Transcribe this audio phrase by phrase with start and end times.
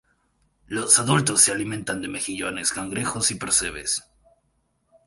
[0.65, 4.03] Los adultos se alimentan de mejillones, cangrejos y percebes.